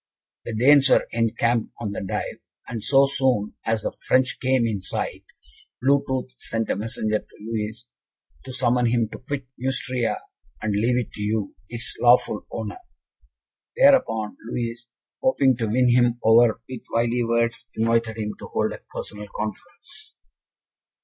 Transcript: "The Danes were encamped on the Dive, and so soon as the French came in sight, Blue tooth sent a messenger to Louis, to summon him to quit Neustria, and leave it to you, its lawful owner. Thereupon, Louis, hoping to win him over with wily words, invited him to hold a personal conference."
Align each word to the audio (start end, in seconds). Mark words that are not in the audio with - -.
"The 0.45 0.55
Danes 0.55 0.89
were 0.89 1.05
encamped 1.11 1.73
on 1.79 1.91
the 1.91 2.01
Dive, 2.01 2.39
and 2.67 2.83
so 2.83 3.05
soon 3.05 3.53
as 3.67 3.83
the 3.83 3.95
French 4.07 4.39
came 4.39 4.65
in 4.65 4.81
sight, 4.81 5.23
Blue 5.79 6.03
tooth 6.07 6.31
sent 6.39 6.71
a 6.71 6.75
messenger 6.75 7.19
to 7.19 7.35
Louis, 7.39 7.85
to 8.45 8.51
summon 8.51 8.87
him 8.87 9.09
to 9.11 9.19
quit 9.19 9.45
Neustria, 9.59 10.17
and 10.59 10.73
leave 10.73 10.97
it 10.97 11.11
to 11.11 11.21
you, 11.21 11.55
its 11.69 11.95
lawful 12.01 12.47
owner. 12.51 12.79
Thereupon, 13.77 14.37
Louis, 14.47 14.87
hoping 15.21 15.55
to 15.57 15.67
win 15.67 15.89
him 15.89 16.17
over 16.23 16.59
with 16.67 16.81
wily 16.91 17.23
words, 17.23 17.67
invited 17.75 18.17
him 18.17 18.33
to 18.39 18.47
hold 18.47 18.73
a 18.73 18.81
personal 18.95 19.27
conference." 19.35 20.15